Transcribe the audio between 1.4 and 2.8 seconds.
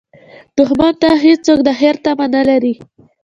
د خیر تمه نه لري